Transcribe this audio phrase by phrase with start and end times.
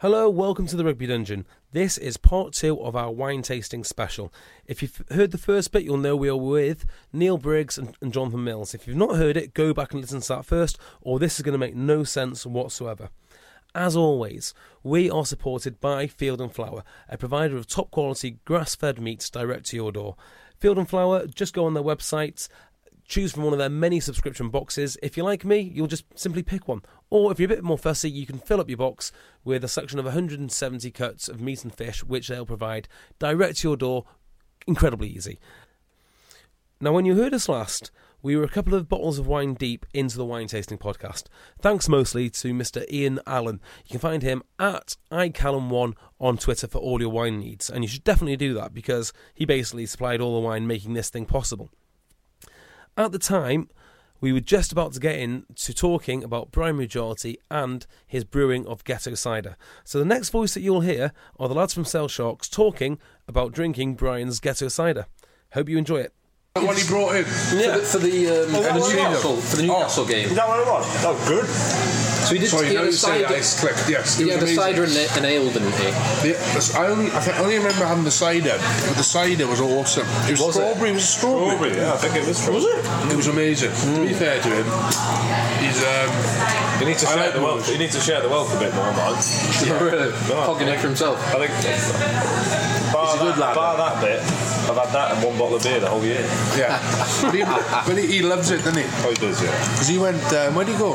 [0.00, 1.44] Hello, welcome to the Rugby Dungeon.
[1.72, 4.32] This is part two of our wine tasting special.
[4.64, 8.10] If you've heard the first bit, you'll know we are with Neil Briggs and, and
[8.10, 8.72] Jonathan Mills.
[8.72, 11.42] If you've not heard it, go back and listen to that first, or this is
[11.42, 13.10] going to make no sense whatsoever.
[13.74, 18.74] As always, we are supported by Field and Flower, a provider of top quality grass
[18.74, 20.16] fed meats direct to your door.
[20.58, 22.48] Field and Flower, just go on their website,
[23.10, 24.96] choose from one of their many subscription boxes.
[25.02, 26.82] If you're like me, you'll just simply pick one.
[27.10, 29.10] Or if you're a bit more fussy, you can fill up your box
[29.44, 33.68] with a selection of 170 cuts of meat and fish, which they'll provide direct to
[33.68, 34.04] your door,
[34.66, 35.40] incredibly easy.
[36.80, 37.90] Now, when you heard us last,
[38.22, 41.24] we were a couple of bottles of wine deep into the wine tasting podcast.
[41.60, 42.88] Thanks mostly to Mr.
[42.90, 43.60] Ian Allen.
[43.86, 47.88] You can find him at iCallum1 on Twitter for all your wine needs, and you
[47.88, 51.70] should definitely do that because he basically supplied all the wine making this thing possible.
[53.00, 53.70] At the time,
[54.20, 58.84] we were just about to get into talking about Brian Majority and his brewing of
[58.84, 59.56] Ghetto Cider.
[59.84, 63.52] So the next voice that you'll hear are the lads from Sale Sharks talking about
[63.52, 65.06] drinking Brian's Ghetto Cider.
[65.54, 66.12] Hope you enjoy it.
[66.56, 67.24] That one he brought in.
[67.24, 68.94] For the, for the, um, that for the?
[68.94, 70.28] Newcastle, for the Newcastle game.
[70.28, 71.02] Is that what it was?
[71.02, 71.99] That was good.
[72.30, 72.48] So he did.
[72.48, 73.34] Sorry, he had a you say cider.
[73.34, 73.88] ice clipped.
[73.90, 75.88] Yes, it He had was a cider and, a- and ale, didn't he?
[76.30, 78.54] Yeah, I only, I think, I only remember having the cider,
[78.86, 80.06] but the cider was awesome.
[80.30, 80.60] It was, Was it?
[80.62, 80.90] strawberry.
[80.90, 81.50] It was strawberry.
[81.58, 82.64] Strawberry, yeah, I think it was strawberry.
[82.78, 83.12] Was it?
[83.12, 83.72] It was amazing.
[83.74, 84.66] To be fair to him,
[85.58, 86.10] he's um,
[86.78, 87.66] You need to I share like the wealth.
[87.66, 87.72] those.
[87.74, 89.12] You need to share the wealth a bit more, man.
[89.82, 90.12] really?
[90.46, 91.18] Hogging it for himself.
[91.34, 91.50] I think.
[92.94, 94.20] Bar, He's a good that, lad, bar that bit,
[94.70, 96.22] I've had that and one bottle of beer the whole year.
[96.58, 96.78] yeah.
[97.22, 98.84] but he, but he, he loves it, doesn't he?
[99.06, 99.50] Oh, he does, yeah.
[99.72, 100.22] Because he went.
[100.32, 100.94] Um, where did he go?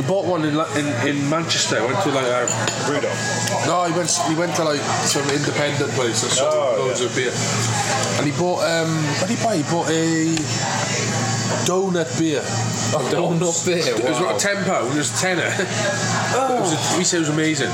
[0.00, 1.84] He bought one in, in in Manchester.
[1.84, 2.48] Went to like a.
[2.88, 3.66] Rudolph.
[3.66, 4.08] No, he went.
[4.28, 7.30] He went to like some independent place that sold Oh, loads of beer,
[8.16, 8.64] and he bought.
[8.64, 8.88] Um,
[9.20, 9.56] what did he buy?
[9.58, 10.32] He bought a
[11.66, 12.42] donut beer.
[13.10, 14.26] Donut beer, It was wow.
[14.30, 14.92] about ten pound.
[14.92, 15.50] It was a tenner.
[16.30, 17.70] It was a, he said it was amazing.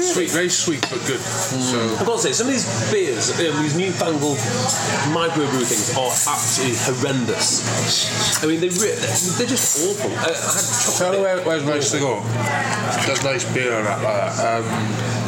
[0.00, 1.20] Sweet, very sweet, but good.
[1.20, 4.38] So I've got to say, some of these beers, um, these newfangled
[5.12, 7.60] microbrew things, are absolutely horrendous.
[8.42, 8.96] I mean, they re-
[9.36, 10.10] they're just awful.
[10.16, 12.20] I, I had tell me where, where's nice to go.
[13.06, 14.62] There's nice beer and that like that.
[14.64, 15.23] Um,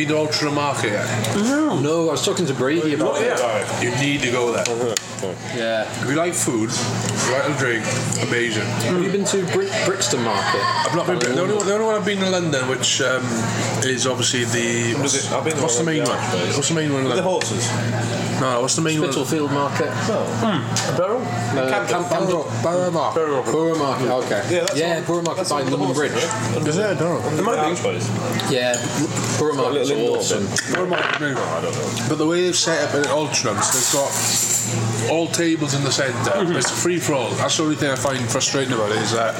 [0.00, 1.36] you been to Ultra Market yet?
[1.82, 3.82] No, I was talking to Brady about it.
[3.82, 4.94] You need to go there.
[5.54, 5.82] Yeah.
[6.02, 7.84] If you like food, you like to drink,
[8.26, 8.64] amazing.
[8.88, 10.62] Have you been to Bri- Brixton Market?
[10.64, 11.18] I've not been.
[11.18, 13.22] The only, one- the only one I've been in London, which um,
[13.84, 14.94] is obviously the.
[15.02, 16.16] Was it- I've been to what's the one main of one?
[16.16, 16.56] the archways.
[16.56, 17.02] What's the main one?
[17.02, 17.24] in The London?
[17.24, 17.70] horses.
[18.40, 19.12] No, what's the main one?
[19.12, 19.90] Spitalfield Market.
[20.96, 21.20] Barrel?
[21.20, 22.30] Uh, Camp, Camp,
[22.62, 23.20] Borough Market.
[23.52, 24.42] Borough Market, okay.
[24.48, 26.56] Yeah, that's yeah on- Borough Market that's by on the London horses, Bridge.
[26.56, 26.66] right?
[26.68, 26.86] Is it?
[26.86, 27.30] I don't know.
[27.36, 28.54] There might be.
[28.56, 28.72] Yeah,
[29.38, 30.46] Borough Got a Market's little indoor awesome.
[30.46, 30.74] bit.
[30.74, 31.36] Borough Market.
[31.36, 32.06] I don't know.
[32.08, 36.14] But the way they've set up at Ultrams, they've got all tables in the centre.
[36.30, 36.56] Mm-hmm.
[36.56, 37.30] It's free for all.
[37.30, 39.34] That's the only thing I find frustrating about it is that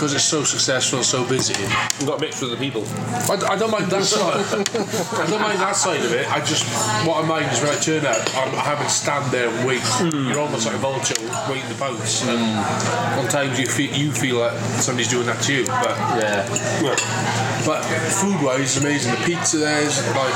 [0.00, 1.52] because it's so successful and so busy.
[1.98, 2.84] We've got mixed with the people.
[3.28, 4.40] I, I don't mind that side.
[5.20, 6.24] I don't mind that side of it.
[6.32, 6.64] I just
[7.06, 9.82] what I mind is when I turn up, I'm having to stand there and wait.
[10.00, 11.20] You're almost like a vulture
[11.52, 12.24] waiting to pounce.
[12.26, 12.40] And
[13.20, 15.66] sometimes you feel you feel like somebody's doing that to you.
[15.66, 16.48] But Yeah.
[16.80, 16.96] yeah.
[17.68, 19.12] but food wise, it's amazing.
[19.12, 20.32] The pizza there is like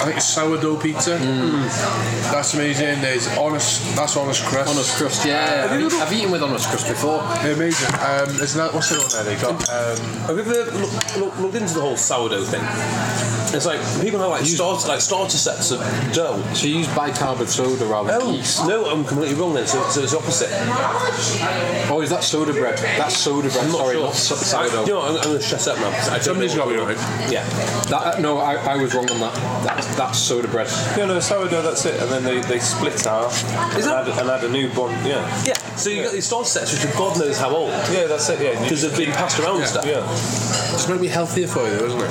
[0.04, 1.18] think it's sourdough pizza.
[2.32, 3.02] That's amazing.
[3.02, 3.84] There's honest.
[3.96, 4.70] That's honest crust.
[4.72, 5.68] Honest crust, yeah.
[5.70, 7.20] I've, eat- I've eaten with honest crust before.
[7.42, 7.92] They're amazing.
[8.00, 9.24] Um, there's no, what's the one there?
[9.24, 9.54] They got.
[9.68, 12.62] Um, Have you ever look, look, looked into the whole sourdough thing?
[13.54, 15.78] It's like people have like starter like starter sets of
[16.12, 16.42] dough.
[16.54, 18.66] So you use bicarbonate soda rather than Oh yeast.
[18.66, 19.66] no, I'm completely wrong then.
[19.66, 20.50] So, so it's the opposite.
[21.90, 22.78] Oh, is that soda bread?
[22.78, 23.64] That's soda bread.
[23.64, 24.04] I'm not Sorry, sure.
[24.04, 24.86] not so- I, sourdough.
[24.86, 25.90] you know, what, I'm, I'm going to shut up now.
[25.90, 27.30] 'cause I don't somebody's know got what- me right.
[27.32, 27.44] Yeah.
[27.90, 29.34] That, uh, no, I, I was wrong on that.
[29.64, 30.68] That's, that's soda bread.
[30.96, 32.00] Yeah, no, sourdough, that's it.
[32.02, 34.90] And then they, they split half and, that- add, and add a new bun.
[35.06, 35.22] Yeah.
[35.46, 35.54] Yeah.
[35.76, 38.40] So you got these starter sets, which are God knows how old, Yeah, that's it.
[38.40, 38.60] Yeah.
[38.62, 39.86] because they've been passed around and stuff.
[39.86, 40.04] Yeah.
[40.74, 42.10] it's meant to be healthier for you, isn't it?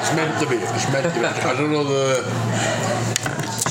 [0.00, 0.56] it's meant to be.
[0.56, 1.26] It's meant to be.
[1.26, 2.22] I don't know the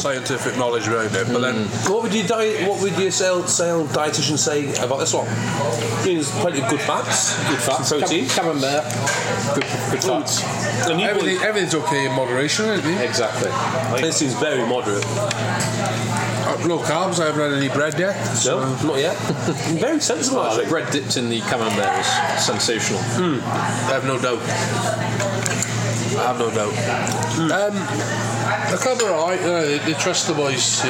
[0.04, 1.92] scientific knowledge behind it, but then hmm.
[1.92, 2.68] What would your diet?
[2.68, 5.28] What would your sale, sale dietitian say about this one?
[5.28, 8.28] I mean, there's plenty of good fats, good fats, protein.
[8.28, 8.84] Cam- Camembert.
[9.56, 10.44] Good, good fats.
[10.89, 13.01] And you everything, everything's okay in moderation, isn't it?
[13.01, 13.50] Exactly.
[14.01, 15.06] this seems very moderate.
[16.53, 17.19] I Uh, low carbs.
[17.19, 18.15] I haven't had any bread yet.
[18.45, 19.15] No, not yet.
[19.79, 20.67] Very sensible, Oh, actually.
[20.67, 23.00] bread dipped in the camembert is sensational.
[23.01, 24.39] I have no doubt.
[26.13, 26.73] I have no doubt.
[27.51, 27.73] Um,
[28.71, 29.39] the club are alright.
[29.41, 30.89] You know, they, they trust the boys to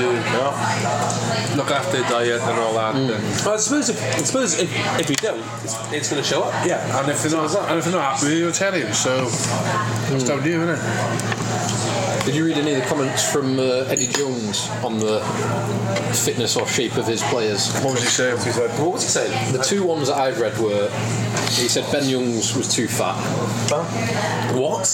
[1.56, 2.96] look after their diet and all that.
[2.96, 3.10] And,
[3.46, 4.70] Well, I suppose if, I suppose if,
[5.00, 6.54] if we don't, it's, it's going to show up.
[6.68, 8.92] yeah, and if they're not, and if they're not happy, you'll tell him.
[8.94, 10.82] So it's down to you, isn't it?
[12.26, 15.20] Did you read any of the comments from uh, Eddie Jones on the
[16.24, 17.74] fitness or shape of his players?
[17.82, 18.38] What was he saying?
[18.82, 19.52] What was he saying?
[19.52, 20.90] The two ones that I've read were
[21.52, 23.16] he said Ben Youngs was too fat.
[24.56, 24.88] What?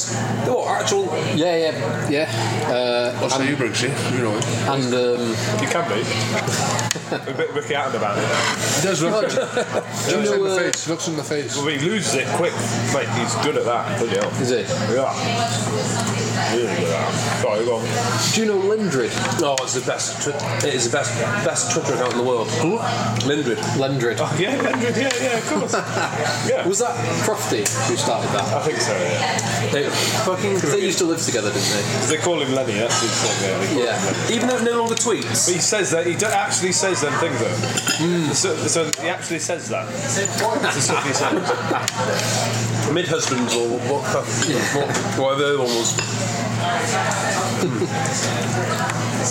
[0.48, 1.06] What, actual...
[1.36, 2.68] Yeah, yeah, yeah.
[2.68, 3.90] Uh, What's the you, Briggsy?
[4.12, 4.46] You know it.
[4.68, 5.30] and um,
[5.62, 6.02] You can be.
[7.16, 8.24] a bit Ricky Hatton about it.
[8.78, 9.22] He does look.
[9.24, 10.88] Looks you know, in the uh, face.
[10.88, 11.56] Looks in the face.
[11.58, 12.54] Well, he loses it quick.
[12.94, 14.00] Mate, he's good at that.
[14.00, 14.30] Bloody hell.
[14.42, 14.68] is it?
[14.68, 15.14] Yeah.
[16.56, 17.19] Really good at that.
[17.42, 17.86] Sorry, go on.
[18.34, 19.12] Do you know Lindred?
[19.42, 20.22] Oh, it's the best.
[20.24, 21.14] Twi- it is the best
[21.46, 22.48] best Twitter account in the world.
[22.64, 22.78] Who?
[23.28, 23.58] Lindred.
[23.80, 24.18] Lendrid.
[24.20, 25.74] Oh, yeah, Hendred, yeah, yeah, of course.
[26.50, 26.68] yeah.
[26.68, 26.96] Was that
[27.26, 28.44] Crofty who started that?
[28.54, 29.72] I think so, yeah.
[29.72, 29.90] They
[30.26, 30.60] fucking.
[30.60, 31.70] 'Cause they used to live together, didn't
[32.10, 32.16] they?
[32.18, 33.58] They call him Lenny, that's his thing, yeah.
[33.60, 34.00] They call Yeah.
[34.00, 35.46] him Even though it no longer tweets.
[35.48, 37.56] But he says that, he do- actually says them things though.
[38.00, 38.32] Hmm.
[38.34, 39.88] So, so he actually says that.
[39.90, 42.90] That's the he says.
[42.94, 44.26] Mid husbands or what, what,
[45.20, 45.94] whatever the other one was.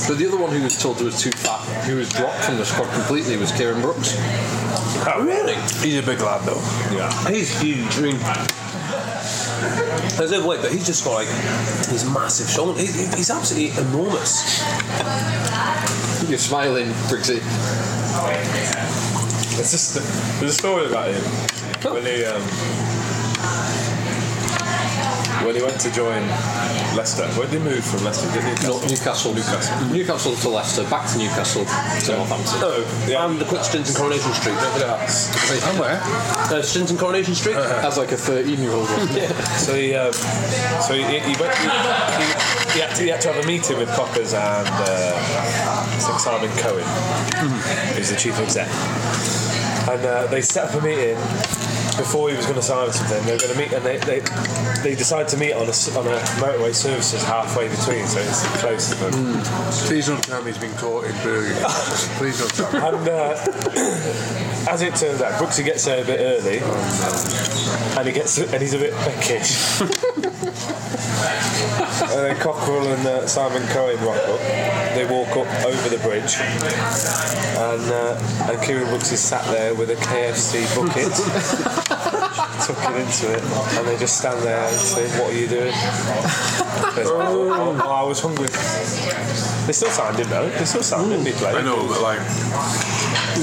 [0.06, 2.56] But the other one who was told he was too fat, who was dropped from
[2.56, 4.14] the squad completely, was Kieran Brookes.
[5.06, 5.54] Oh, Really?
[5.82, 6.60] He's a big lad though.
[6.94, 7.10] Yeah.
[7.28, 7.98] He's huge.
[7.98, 8.18] I mean,
[10.16, 11.28] there's overweight, but he's just got like
[11.88, 12.80] these massive shoulders.
[12.80, 14.60] He, he- he's absolutely enormous.
[16.28, 17.40] You're smiling, Briggsy.
[19.58, 19.94] It's just
[20.40, 21.22] there's a story about him
[21.92, 22.42] when he um,
[25.48, 26.20] when he went to join
[26.92, 27.26] Leicester.
[27.32, 28.28] Where did he move from Leicester?
[28.36, 28.66] Did he?
[28.68, 29.32] No, Newcastle.
[29.32, 29.88] Newcastle.
[29.88, 32.60] Newcastle to Leicester, back to Newcastle to Northampton.
[32.60, 33.24] Oh, yeah.
[33.24, 34.60] And the quick stint in Coronation Street.
[34.60, 35.70] Don't forget that.
[35.72, 36.00] And where?
[36.52, 37.56] Uh, stint in Coronation Street.
[37.56, 38.88] As like a 13 year old.
[39.58, 41.54] So he, um, so he, he went.
[41.56, 42.26] He, he,
[42.72, 46.20] he, had to, he had to have a meeting with Poppers and uh, I think
[46.20, 46.84] Simon Cohen,
[47.96, 48.68] who's the chief exec,
[49.88, 51.16] and uh, they set up a meeting
[51.98, 53.24] before he was going to sign something.
[53.26, 54.20] They were going to meet, and they, they
[54.82, 58.90] they decided to meet on a on a motorway services halfway between, so it's close
[58.90, 59.42] to them.
[59.86, 61.64] Please don't tell me he's been caught in Birmingham.
[62.16, 62.78] Please don't tell me.
[62.78, 63.34] And uh,
[64.72, 66.60] as it turns out, Brooksy gets there a bit early,
[67.98, 69.82] and he gets and he's a bit peckish.
[70.42, 74.40] and then Cockerill and uh, Simon Cohen rock up.
[74.94, 79.90] They walk up over the bridge, and uh, and Kieran Brookes is sat there with
[79.90, 81.12] a KFC bucket,
[82.66, 83.42] tucking into it,
[83.78, 85.72] and they just stand there and say, "What are you doing?"
[86.94, 88.46] Says, oh, oh, I was hungry.
[89.66, 90.48] They still signed him though.
[90.48, 91.24] They still signed him.
[91.26, 91.56] He played.
[91.56, 92.20] I know, but like,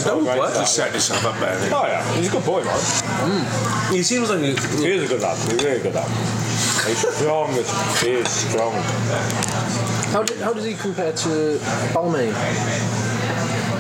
[0.05, 0.53] No, right.
[0.55, 1.75] just set yourself up better.
[1.75, 3.93] Oh yeah, he's a good boy, man.
[3.93, 4.45] He seems like a,
[4.77, 5.37] He is a good lad.
[5.51, 6.44] He's a really good lad.
[6.87, 7.49] He's strong.
[7.51, 8.73] as- He is strong.
[10.11, 11.59] How, did, how does he compare to
[11.93, 12.33] Balmain?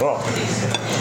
[0.01, 0.19] Oh,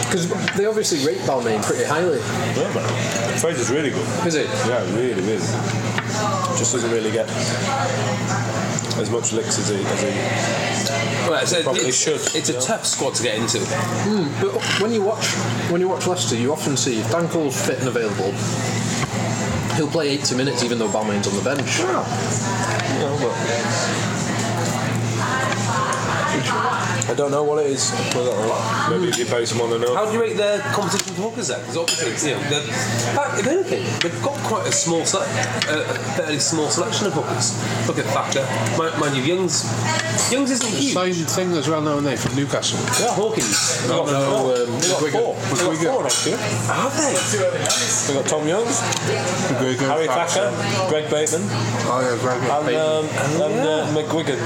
[0.05, 2.19] Because they obviously rate Balmain pretty highly.
[2.19, 3.37] yeah, man.
[3.39, 4.07] Fraser's really good.
[4.25, 4.47] Is it?
[4.67, 5.37] Yeah, really, really.
[6.57, 7.27] Just doesn't really get
[8.97, 12.53] as much licks as he, as he well, it's a, Probably it's, should, It's a
[12.53, 12.59] yeah.
[12.61, 13.59] tough squad to get into.
[13.59, 15.25] Hmm, but when you watch
[15.69, 18.31] when you watch Leicester, you often see if Dan Cole's fit and available,
[19.75, 21.79] he'll play 80 minutes even though Balmain's on the bench.
[21.79, 21.85] you
[22.99, 24.14] know, but
[27.07, 27.91] I don't know what it is.
[27.93, 28.89] I don't know.
[28.89, 29.93] Maybe if you pay someone enough.
[29.95, 31.59] How do you rate their competition for hookers then?
[31.61, 35.21] Because obviously, you know, they're- uh, if anything, they've got quite a small, sele-
[35.69, 37.53] uh, a fairly small selection of hookers.
[37.87, 38.45] Look at Thacker.
[38.77, 39.65] Mind, mind you, Young's
[40.31, 40.93] Young's isn't huge.
[40.93, 42.79] Same thing as well now and then from Newcastle.
[42.99, 43.87] Yeah, Hawkins.
[43.87, 45.11] No, no, um, they got McGuigan.
[45.11, 45.35] four.
[45.35, 45.93] They got McGuigan.
[45.93, 46.37] four next year.
[46.37, 47.13] Have they?
[48.07, 48.81] They got Tom Youngs,
[49.53, 50.49] McGregor, Harry Thatcher.
[50.49, 51.43] Thacker, Greg Bateman,
[51.85, 52.41] Oh yeah, Greg.
[52.41, 53.05] and, um,
[53.43, 54.39] and uh, McGuigan.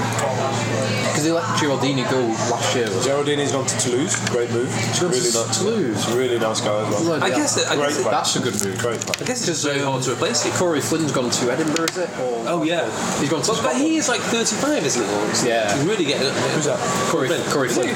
[1.10, 2.20] Because they let Ghiraldini go
[2.50, 2.84] last year.
[2.90, 3.10] Was it?
[3.10, 4.18] Ghiraldini's gone to Toulouse.
[4.30, 4.68] Great move.
[4.68, 5.58] gone to really nice.
[5.58, 6.12] Toulouse?
[6.12, 7.04] Really nice guy as well.
[7.04, 7.38] Bloody I hell.
[7.38, 8.04] guess, that, I, guess it.
[8.04, 8.78] That's a good move.
[8.78, 9.22] Great player.
[9.22, 10.52] I guess it's just very hard to replace him.
[10.52, 12.10] Corey Flynn's gone to Edinburgh, is it?
[12.18, 12.84] Or Oh yeah,
[13.20, 15.08] He's gone to But, but he is like 35, isn't he?
[15.14, 15.72] Or is Yeah.
[15.74, 16.28] he's really getting.
[16.52, 16.78] Who's that?
[17.08, 17.42] Corey, Flynn.
[17.50, 17.94] Corey Is Flynn, he?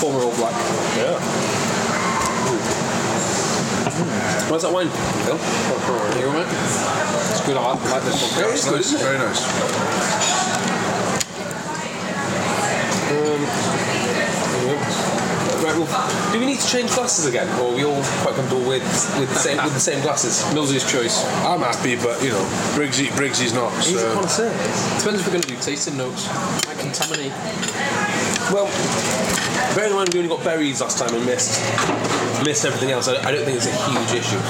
[0.00, 0.54] Former All Black.
[0.96, 1.18] Yeah.
[4.48, 4.88] Where's that wine?
[5.26, 5.36] Phil?
[5.36, 6.46] There you go, mate.
[6.46, 7.56] It's good.
[7.56, 8.52] I like this one.
[8.52, 9.02] It's good, isn't it?
[9.02, 10.35] Very nice.
[13.16, 13.42] Um,
[15.64, 18.66] right, well, do we need to change glasses again, or are we all quite comfortable
[18.68, 18.82] with
[19.18, 20.44] with the same with the same glasses?
[20.52, 21.24] Millsy's choice.
[21.44, 22.44] I'm happy, but you know,
[22.76, 23.72] Briggsy, Briggsy's not.
[23.84, 24.50] He's a connoisseur.
[24.98, 26.28] Depends if we're going to do tasting notes.
[26.66, 27.32] Might contaminate.
[28.52, 28.68] Well,
[29.74, 31.60] bearing in mind we only got berries last time and missed
[32.44, 34.40] missed everything else, I, I don't think it's a huge issue.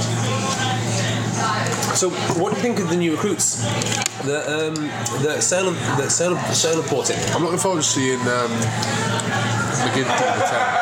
[1.94, 2.10] So,
[2.40, 3.62] what do you think of the new recruits?
[4.24, 4.74] The um,
[5.22, 7.18] the sale of the sale of the sale of Porting.
[7.32, 8.50] I'm looking forward to seeing um,
[9.84, 10.80] MacGinty in the town.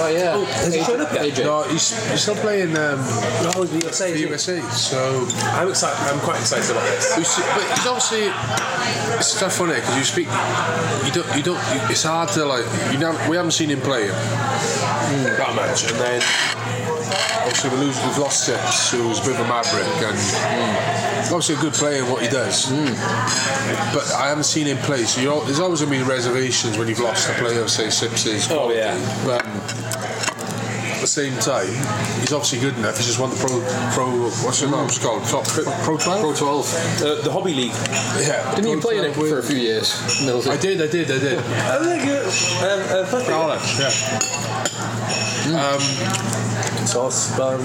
[0.00, 0.34] Oh yeah.
[0.36, 1.24] Oh, has he shown up yet?
[1.32, 1.44] AJ.
[1.44, 2.98] No, he's, he's still playing um,
[3.42, 4.12] No, the USA.
[4.12, 4.18] for?
[4.18, 5.98] USA, so I'm excited.
[6.12, 7.16] I'm quite excited about this.
[7.16, 8.28] We see, but it's obviously
[9.16, 10.26] it's a tough one because you speak,
[11.06, 11.62] you don't, you don't.
[11.72, 12.66] You, it's hard to like.
[12.92, 16.20] You know, we haven't seen him play that much, and then
[17.42, 20.18] obviously we lose, we've lost Sips, who's a bit of a maverick, and
[21.32, 22.70] obviously a good player in what he does.
[23.92, 26.88] But I haven't seen him play, so you're, there's always going to be reservations when
[26.88, 28.78] you've lost a player of say Sips's Oh, quality.
[28.78, 29.24] yeah.
[29.24, 29.44] But
[30.98, 31.68] at the same time,
[32.20, 32.96] he's obviously good enough.
[32.96, 33.60] He's just won the pro,
[33.94, 35.00] pro what's it mm.
[35.00, 35.24] called?
[35.24, 35.44] Top,
[35.84, 36.20] pro 12?
[36.20, 36.74] Pro 12.
[37.02, 37.72] Uh, the Hobby League.
[38.20, 38.54] Yeah.
[38.56, 39.92] Didn't you play in it 12 for a few years,
[40.26, 40.48] Millsy?
[40.50, 41.38] I did, I did, I did.
[41.38, 42.18] Oh, thank you.
[42.18, 44.18] Um, uh, first Alex, yeah.
[45.48, 46.37] Sauce
[47.36, 47.60] bun.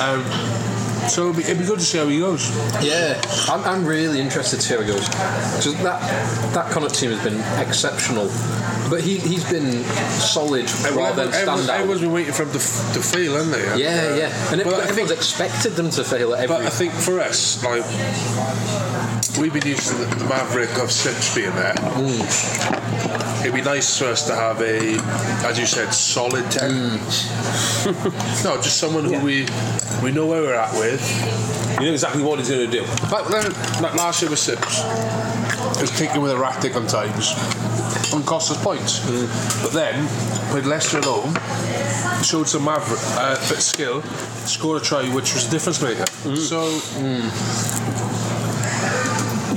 [0.00, 0.61] Um,
[1.08, 2.50] so it'd be, it'd be good to see how he goes.
[2.84, 5.08] Yeah, I'm, I'm really interested to see how he goes.
[5.08, 6.00] Because that
[6.54, 8.26] that Connacht team has been exceptional,
[8.90, 9.82] but he he's been
[10.20, 11.76] solid rather than everyone's, stand out.
[11.80, 13.82] everyone's been waiting for him to, f- to fail, haven't they?
[13.82, 16.62] Yeah, uh, yeah, and it, I everyone's think- expected them to fail at But.
[16.62, 17.84] I think for us, like,
[19.38, 21.74] we've been used to the, the maverick of Sips being there.
[21.74, 23.40] Mm.
[23.42, 24.94] It'd be nice for us to have a,
[25.46, 26.70] as you said, solid 10.
[26.70, 28.44] Mm.
[28.44, 29.46] no, just someone who we
[30.02, 30.91] we know where we're at with.
[31.00, 32.84] You know exactly what he's going to do.
[33.10, 34.82] But then, like last year with Sips,
[35.76, 37.32] it was kicking with erratic on times
[38.12, 39.00] and cost us points.
[39.00, 39.62] Mm.
[39.62, 40.04] But then,
[40.54, 41.34] with Leicester at home,
[42.22, 44.02] showed some maverick, uh, bit of skill,
[44.46, 46.04] scored a try which was a difference maker.
[46.04, 46.36] Mm.
[46.36, 48.21] So, mm.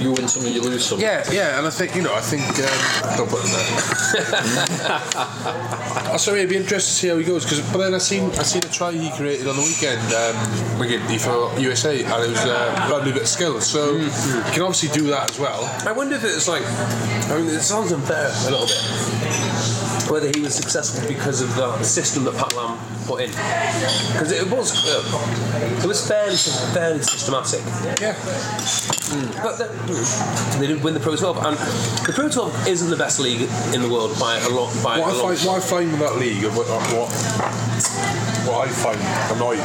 [0.05, 0.99] You win some, you lose some.
[0.99, 2.43] yeah, yeah, and I think, you know, I think.
[2.43, 3.65] Um, don't put it there.
[6.21, 7.43] so it'd be interesting to see how he goes.
[7.43, 10.35] Cause, but then I seen I seen a try he created on the weekend, um,
[10.77, 13.59] MacGinty for USA, and it was uh, lovely bit of skill.
[13.61, 14.11] So you
[14.53, 15.65] can obviously do that as well.
[15.87, 18.77] I wonder if it's like, I mean, it sounds unfair a little bit.
[20.11, 24.49] Whether he was successful because of the system that Pat Lam put in, because it
[24.49, 26.35] was uh, it was fairly
[26.73, 27.61] fairly systematic.
[28.01, 28.15] Yeah.
[29.05, 29.29] Hmm.
[29.43, 31.57] But the, hmm, they didn't win the Pro 12, and
[32.07, 33.41] the Pro 12 isn't the best league
[33.73, 34.73] in the world by a lot.
[34.83, 37.11] By What a I, long find, what I find with that league, what, what,
[38.49, 39.61] what I find annoying,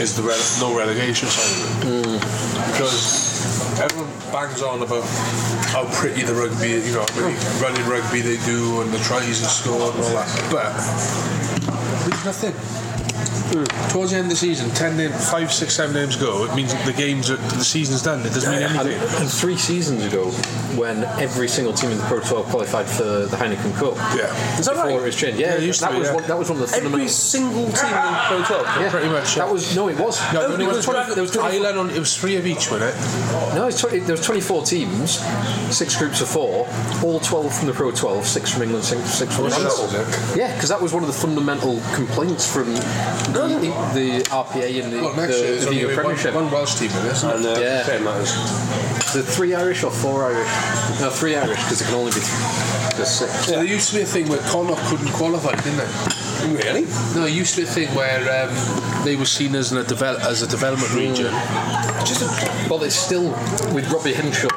[0.00, 2.20] is the rele- no relegation side of it.
[2.72, 5.04] Because everyone bangs on about
[5.72, 7.62] how pretty the rugby, you know, how many hmm.
[7.62, 10.28] running rugby they do, and the tries and scored and all that.
[10.52, 11.57] But
[12.06, 12.87] there's nothing.
[13.90, 16.44] Towards the end of the season, ten name, five, six, seven names go.
[16.44, 18.20] It means the games, are, the season's done.
[18.20, 19.00] It doesn't mean anything.
[19.20, 20.30] and three seasons ago,
[20.76, 24.32] when every single team in the Pro 12 qualified for the Heineken Cup, Yeah.
[24.58, 25.00] Is that before right?
[25.00, 26.14] it was changed, yeah, Yeah, it used to that be, was yeah.
[26.14, 27.08] one, that was one of the Every fundamental.
[27.14, 28.66] single team in Pro 12.
[28.80, 29.44] Yeah, Pretty much, yeah.
[29.44, 30.32] That was no, it oh, was.
[30.32, 32.46] No, there only was was 20, there was 20, Ireland on, it was three of
[32.46, 33.54] each, wasn't it?
[33.54, 35.18] No, it's 20, there was 24 teams,
[35.74, 36.68] six groups of four,
[37.02, 39.76] all 12 from the Pro 12, six from England, six, six from Oh, France.
[39.78, 40.38] that was it.
[40.38, 42.74] Yeah, because that was one of the fundamental complaints from
[43.32, 43.58] the,
[43.94, 46.34] the RPA and the, Well, next the, year, the only Liga one, Premiership.
[46.34, 47.36] one Welsh team in it, isn't it?
[47.36, 47.82] And uh, Yeah.
[47.84, 48.32] same matters.
[49.12, 50.48] The three Irish or four Irish?
[51.00, 52.20] No, three Irish because it can only be
[52.96, 53.46] there's six.
[53.46, 56.64] So there used to be a thing where Connacht couldn't qualify, didn't it?
[56.64, 56.84] Really?
[57.14, 59.84] No, it used to be a thing where um, they were seen as, an, a,
[59.84, 61.30] develop, as a development region.
[62.04, 63.30] Just a, well, it's still
[63.72, 64.48] with Robbie Henshaw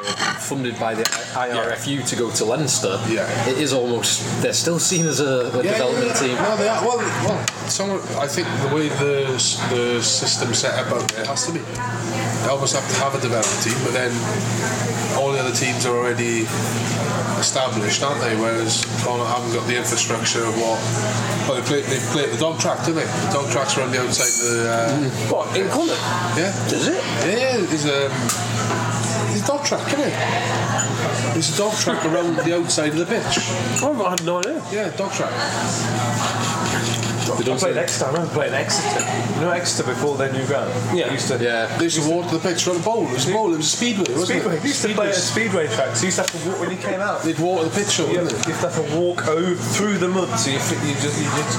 [0.52, 3.00] funded by the IRFU to go to Leinster.
[3.08, 3.48] Yeah.
[3.48, 6.36] it is almost they're still seen as a, a development team.
[6.36, 6.80] No, they are.
[6.84, 9.32] Well, well someone, I think the way the
[9.72, 11.60] the system set up out there has to be.
[11.60, 14.12] They almost have to have a development team, but then
[15.16, 16.44] all the other teams are already
[17.40, 18.36] established, aren't they?
[18.36, 20.78] Whereas Connacht haven't got the infrastructure of what.
[21.48, 23.08] Well, they play, they play at the dog track, don't they?
[23.08, 24.58] The dog track's around the outside of the.
[24.68, 26.02] Uh, What, in Connacht?
[26.36, 26.52] Yeah.
[26.68, 27.00] Does it?
[27.24, 27.98] Yeah, yeah, there's a,
[29.32, 31.32] there's dog track, isn't it?
[31.34, 33.38] There's a dog track around the outside of the pitch.
[33.82, 34.62] Oh, I had no idea.
[34.72, 35.32] Yeah, dog track.
[37.38, 38.04] They don't I played Exeter.
[38.04, 39.00] I remember playing Exeter.
[39.34, 40.68] You know Exeter before their new ground?
[40.94, 41.08] Yeah.
[41.08, 41.66] I used to, Yeah.
[41.78, 43.06] They used to walk to the pitch on a bowl.
[43.08, 43.54] It was a bowl.
[43.54, 44.56] It was a speedway, wasn't Speedway.
[44.56, 44.62] it?
[44.62, 46.02] We used to play at Speedway tracks.
[46.02, 47.22] You used to have to walk when you came out.
[47.22, 48.52] They'd walk to the pitch, You wouldn't have, they?
[48.52, 51.56] have to walk over through the mud, so you, you just you just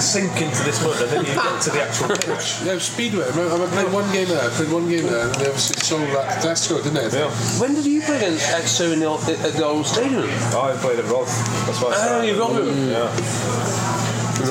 [0.00, 2.56] sink into this mud, and then you get to the actual pitch.
[2.64, 3.24] Yeah, Speedway.
[3.24, 4.40] I remember I played one game there.
[4.40, 7.18] I played one game there, and they obviously sold that to Tesco, didn't they?
[7.18, 7.28] Yeah.
[7.58, 10.24] When did you play against Exeter in the, old- at the old stadium?
[10.54, 11.28] Oh, I played at Roth.
[11.66, 12.68] That's why I Oh, you've got them.
[12.88, 13.10] Yeah.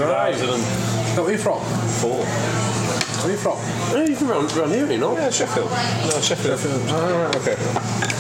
[0.06, 0.36] Right.
[0.36, 1.24] 2004.
[1.24, 1.60] Where are you from?
[2.00, 2.24] Four.
[2.25, 3.58] Where are you from?
[3.58, 5.13] Oh, you're from around, around here, you know?
[5.13, 5.72] Yeah, Sheffield.
[5.72, 6.60] No, Sheffield.
[6.89, 8.19] Oh, right, okay.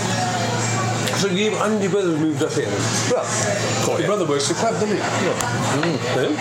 [1.19, 2.79] So you and your brother moved up here then?
[3.99, 4.95] Your brother works at the club, doesn't he?
[4.95, 5.97] Yeah.
[6.15, 6.31] Who?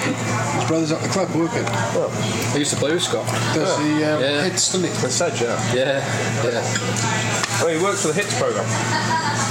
[0.59, 1.67] His brother's at the club working.
[1.67, 3.27] I used to play with Scott.
[3.55, 4.45] Does he um, Yeah.
[4.45, 4.95] hits, doesn't he?
[5.11, 5.75] Sedge, yeah.
[5.75, 5.99] Yeah,
[6.45, 6.63] yeah.
[7.61, 8.65] Well, he works for the HITZ program.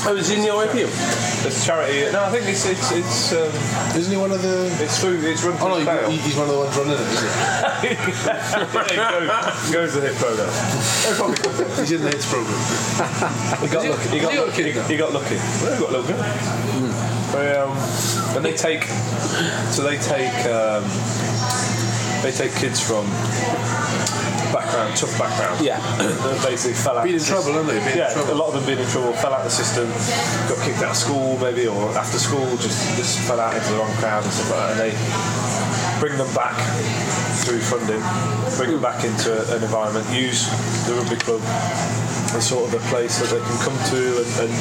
[0.05, 0.87] Oh, was he in the RIP?
[0.87, 2.11] It's charity.
[2.13, 3.49] No, I think it's it's it's um,
[3.97, 4.67] Isn't he one of the?
[4.81, 7.01] it's through it's run Oh no, through he, he's one of the ones running it,
[7.01, 7.27] isn't
[7.83, 7.97] yeah,
[8.87, 10.47] he goes, goes to the HIT program.
[10.47, 11.63] No, probably could be.
[11.65, 11.81] he?
[11.81, 12.61] He's in the HITZ program.
[13.61, 14.09] He got lucky.
[14.09, 14.69] He got lucky.
[14.69, 14.83] a?
[14.87, 15.35] He got lucky.
[15.35, 16.13] Well, he got lucky.
[17.33, 17.71] They, um,
[18.37, 18.83] and they take,
[19.73, 20.83] so they take, um,
[22.23, 23.05] they take kids from
[24.53, 25.59] background, tough background.
[25.63, 25.79] Yeah.
[25.97, 27.03] that basically fell out.
[27.03, 27.65] Been in the trouble, system.
[27.65, 27.81] haven't they?
[27.83, 29.87] Been in yeah, a lot of them been in trouble, fell out of the system,
[30.49, 33.77] got kicked out of school maybe, or after school just just fell out into the
[33.77, 34.69] wrong crowd and stuff like that.
[34.75, 34.93] And they
[35.99, 36.57] bring them back
[37.43, 38.01] through funding,
[38.57, 40.47] bring them back into an environment, use
[40.85, 41.41] the rugby club
[42.37, 44.51] as sort of a place that they can come to and, and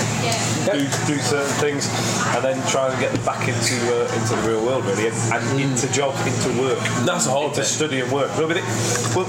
[0.72, 1.86] do, do certain things,
[2.34, 5.16] and then try and get them back into uh, into the real world really, and,
[5.36, 6.78] and into job, into work.
[7.04, 8.32] That's a hard to study and work.
[8.38, 8.64] No, but, it,
[9.14, 9.28] well,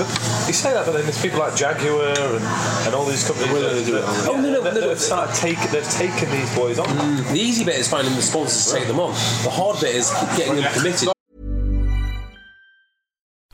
[0.00, 0.08] but
[0.48, 2.44] you say that, but then there's people like Jaguar and,
[2.88, 3.52] and all these companies.
[3.52, 4.30] will that- do it, that- aren't they?
[4.32, 4.88] Oh, no, no, that- no, that no.
[4.88, 6.88] have started taking, they've taken these boys on.
[7.32, 9.12] The easy bit is finding the sponsors to take them on.
[9.44, 11.13] The hard bit is getting them committed.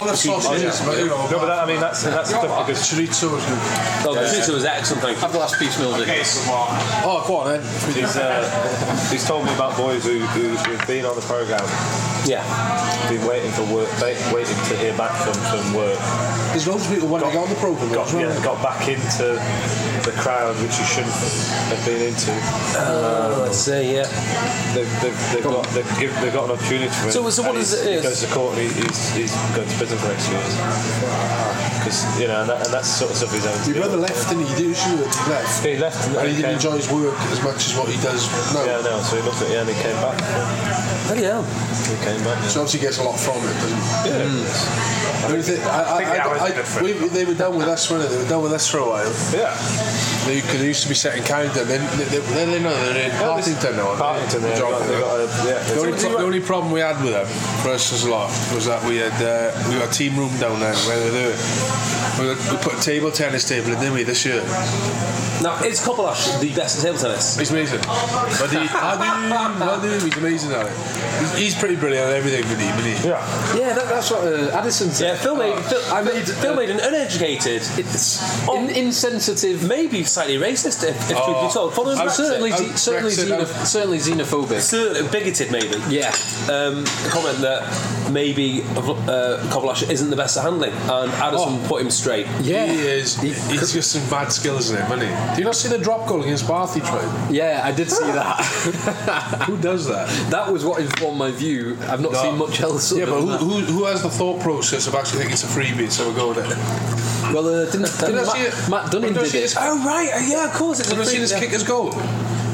[0.00, 1.28] Well, that's sausages, but you know.
[1.30, 3.60] No, but that, I mean that's that's the stuff because Chorizo is good.
[4.08, 5.20] Oh, the pizza was excellent, thank you.
[5.20, 6.00] Have the last piece, Mills.
[7.04, 7.62] Oh, go on then.
[7.92, 8.40] he's, uh,
[9.12, 11.60] he's told me about boys who, who, who've been on the program,
[12.24, 12.40] Yeah.
[13.12, 15.98] been waiting for work, wait- waiting to hear back from from work.
[16.56, 17.92] There's loads of people wanting to get on the programme.
[17.92, 18.24] got, as well.
[18.24, 19.36] yeah, got back into
[20.02, 22.32] the crowd which you shouldn't have been into.
[22.80, 24.08] Oh, let's see, yeah.
[24.74, 27.12] They've, they've, they've, got, they've, give, they've got an opportunity for him.
[27.12, 28.02] So- so what and is he's- it He is?
[28.02, 30.40] goes to court and he's, he's going to prison for next year.
[31.80, 33.96] Because, you know, and, that, and that's sort of stuff he's having to Your brother
[33.96, 34.52] left, didn't he?
[34.52, 35.10] He did issue it.
[35.10, 35.64] He left.
[35.64, 37.96] He left and, And he came, didn't enjoy his work as much as what he
[38.02, 38.64] does now.
[38.64, 40.18] Yeah, no, so he looked at it and he came back.
[41.08, 41.42] Bloody hell.
[41.42, 42.38] He came back.
[42.46, 44.10] So obviously he gets a lot from it, doesn't he?
[44.12, 45.00] Yeah.
[45.20, 47.24] I, mean, they, I, I, think the I, hours I, are good for we, they
[47.24, 48.14] were done with us, weren't they?
[48.14, 49.12] They were done with us for a while.
[49.32, 49.52] Yeah.
[50.28, 51.66] They, they used to be set in Carrington.
[51.66, 53.96] Then they, they, then they know they're in Partington now.
[53.96, 55.58] Partington, they got, they got a, yeah.
[55.64, 57.26] The only, pro- the only problem we had with them,
[57.64, 60.36] for us as a lot, was that we had uh, we got a team room
[60.38, 61.36] down there where they were.
[62.20, 64.42] We, we put a table tennis table in, didn't we, this year?
[65.42, 67.38] Now, is Cobilas the best at table tennis?
[67.38, 67.80] He's amazing.
[67.80, 70.72] But he, Adu, Adu, he's amazing at it.
[71.20, 73.08] He's, he's pretty brilliant at everything, really, isn't he?
[73.08, 73.56] Yeah.
[73.56, 75.06] Yeah, that, that's what uh, Addison said.
[75.06, 78.58] Yeah, Phil made, Phil, I made, Phil uh, made an uneducated, It's Oh.
[78.58, 79.66] in, insensitive.
[79.66, 81.72] maybe slightly racist, if, if truth be told.
[81.74, 84.60] Following I'm Certainly, Oh, ze- certainly, xenoph- certainly xenophobic.
[84.60, 85.76] Certain- bigoted, maybe.
[85.88, 86.14] Yeah.
[86.50, 91.68] Um, a comment that maybe uh, Cobilas isn't the best at handling, and Addison Oh.
[91.68, 92.26] put him straight.
[92.42, 92.66] Yeah.
[92.66, 93.16] He is.
[93.20, 95.34] He's got some bad skills in him, hasn't he?
[95.34, 97.30] Do you not see the drop goal against Bath he tried?
[97.30, 98.40] Yeah, I did see that.
[99.46, 100.08] Who does that?
[100.30, 101.76] that was what informed my view.
[101.88, 102.22] I've not No.
[102.22, 102.92] seen much else.
[102.92, 105.90] Yeah, but who, who, who has the thought process of actually thinking it's a freebie,
[105.90, 107.34] so we'll go with it?
[107.34, 108.68] Well, uh, didn't, Did didn't see Matt, it?
[108.70, 109.42] Matt Dunning Did I did see it?
[109.42, 110.80] his- Oh right, uh, yeah, of course.
[110.80, 111.40] It's Have a you seen his yeah.
[111.40, 111.92] kicker's goal?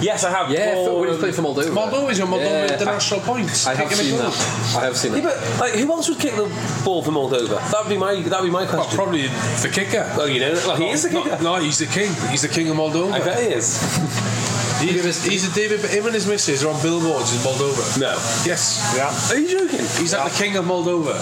[0.00, 0.50] Yes, I have.
[0.50, 1.70] Yeah, for, when he um, played for Moldova.
[1.70, 2.74] Moldova's on Moldova Yeah.
[2.74, 3.66] international points.
[3.66, 4.76] I have Kicking a seen that.
[4.76, 5.40] I have seen Yeah, that.
[5.58, 6.48] but like, who else would kick the
[6.84, 7.58] ball for Moldova?
[7.70, 8.96] That would be my that would be my Well, question.
[8.96, 10.04] probably the kicker.
[10.16, 11.42] well, you know, well, he is the No, kicker.
[11.42, 12.12] No, he's the king.
[12.30, 13.12] He's the king of Moldova.
[13.12, 13.78] I bet he is.
[14.80, 17.98] He's, he's a David, but him and his missus are on billboards in Moldova.
[18.00, 18.12] No.
[18.44, 18.92] Yes.
[18.96, 19.08] Yeah.
[19.32, 19.80] Are you joking?
[19.96, 21.16] He's like the king of Moldova.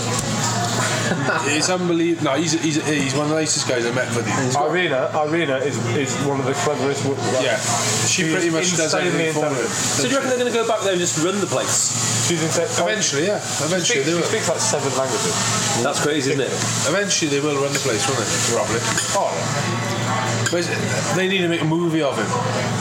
[1.55, 2.25] it's unbelievable.
[2.33, 4.31] No, he's, he's, he's one of the nicest guys I met, buddy.
[4.59, 7.05] Irina, Irina is, is one of the cleverest.
[7.07, 7.61] wo- Like, Yeah,
[8.09, 9.55] she pretty much does everything for him.
[9.69, 12.27] So do you reckon they're going to go back there and just run the place?
[12.27, 13.37] She's in Eventually, yeah.
[13.63, 14.23] Eventually, She they will.
[14.25, 15.35] speaks like seven languages.
[15.85, 16.53] That's crazy, isn't it?
[16.89, 18.41] Eventually, they will run the place, won't they?
[18.57, 18.81] Probably.
[19.15, 19.94] Oh,
[20.55, 20.71] But
[21.17, 22.31] they need to make a movie of him.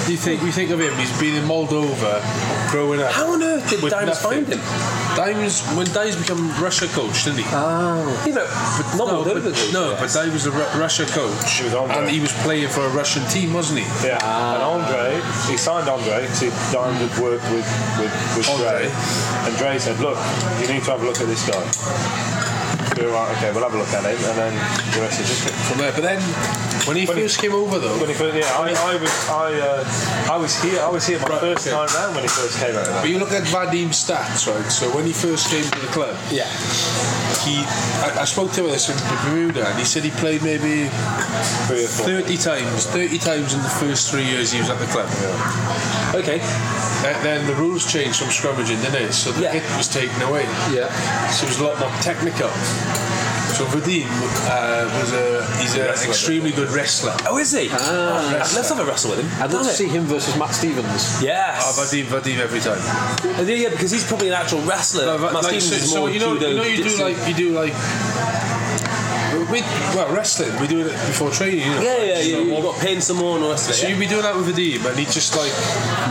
[0.05, 0.43] You think?
[0.43, 0.93] You think of him?
[0.93, 2.21] He's been in Moldova,
[2.69, 3.11] growing up.
[3.11, 4.59] How on earth did with Dimes find him?
[5.17, 7.45] Dimes when Dimes become Russia coach, didn't he?
[7.49, 7.97] Ah.
[8.27, 8.45] You know,
[8.77, 9.71] but not no, Moldova, but, though.
[9.73, 11.97] no, but Dimes was a Ru- Russia coach, He was Andre.
[11.97, 13.85] and he was playing for a Russian team, wasn't he?
[14.05, 15.17] Yeah, and Andre,
[15.49, 17.65] he signed Andre because he Diamond had worked with
[17.97, 18.85] with, with Andre.
[18.85, 20.19] Dre, and Dre said, "Look,
[20.61, 22.32] you need to have a look at this guy."
[23.03, 24.53] Were like, "Okay, we'll have a look at him," and then
[24.95, 25.51] the rest is history.
[25.67, 26.21] From there, but then
[26.87, 29.13] when he When he- first came over, though, When he first, yeah, I, I was
[29.29, 31.75] I uh, I was here I was here my Right, first okay.
[31.75, 32.91] time round when he first came over.
[33.01, 34.71] But you look at Vadim's stats, right?
[34.71, 36.47] So when he first came to the club, Yeah.
[37.43, 37.59] he
[38.07, 40.87] I, I spoke to him this in Bermuda, and he said he played maybe
[41.67, 42.05] Three or four.
[42.07, 45.09] thirty times, thirty times in the first three years he was at the club.
[46.15, 46.39] Okay.
[47.03, 49.13] Then, then the rules changed from scrummaging, didn't it?
[49.13, 49.51] So the Yeah.
[49.59, 50.45] hit was taken away.
[50.71, 50.87] Yeah.
[51.31, 52.47] So it was a lot more technical.
[53.53, 54.07] So Vadim
[54.49, 57.13] uh, was a he's an extremely good wrestler.
[57.27, 57.69] Oh, is he?
[57.71, 59.29] Ah, let's have a wrestle with him.
[59.43, 61.21] I'd love to see him versus Matt Stevens.
[61.21, 61.61] Yes.
[61.61, 62.81] Oh, Vadim, Vadim every time.
[63.37, 65.05] Uh, yeah, because he's probably an actual wrestler.
[65.05, 66.83] No, Matt like, Stevens so, is so more you know, judo, you know, you do
[66.83, 67.03] jiu-jitsu.
[67.03, 67.73] like you do like.
[69.51, 69.61] We,
[69.93, 71.59] well, wrestling, we do it before training.
[71.59, 71.81] You know?
[71.81, 72.37] Yeah, yeah, yeah.
[72.39, 73.91] You what- got pain some more and all the rest of So it.
[73.91, 75.53] you'd be doing that with Vadim, and he'd just like,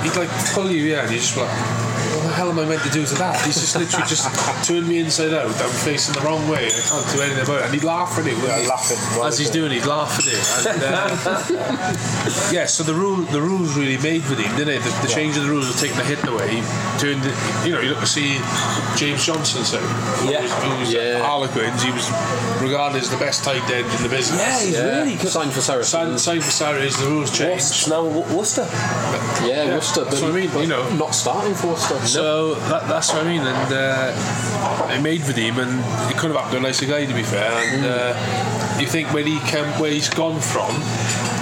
[0.05, 1.92] he'd like pull you, yeah, and you just be like, what the
[2.33, 3.45] hell am I meant to do to that?
[3.45, 4.27] He's just literally just
[4.69, 5.47] turned me inside out.
[5.47, 6.67] I'm facing the wrong way.
[6.67, 7.65] I can't do anything about it.
[7.67, 8.35] And he'd laugh at it.
[8.37, 10.41] wouldn't laughing as he's doing, it, he'd laugh at it.
[10.67, 14.79] And, uh, yeah, so the rule, the rules really made with him, didn't they?
[14.79, 16.49] The, the change of the rules of taking the hit away.
[16.57, 16.61] He
[16.99, 17.35] turned, it,
[17.67, 18.39] you know, you look to see
[18.97, 19.79] James Johnston, so
[20.29, 20.43] Yeah.
[20.43, 21.23] who was, who was Yeah.
[21.25, 21.83] Harlequins.
[21.83, 22.09] He was
[22.61, 24.41] regarded as the best tight end in the business.
[24.41, 25.29] Yeah, he's really good.
[25.31, 26.23] Signed for Saracens.
[26.23, 27.63] sign for Sarries, the rules changed.
[27.65, 28.67] Wasps now Worcester.
[29.47, 30.05] Yeah, Worcester.
[30.05, 30.89] But, what I mean, you know.
[30.95, 31.99] Not starting for Worcester.
[32.23, 35.73] So that, that's what I mean, and uh, it made with him, and
[36.07, 37.51] he could have acted a nicer guy to be fair.
[37.51, 40.71] And uh, you think when he came, where he's gone from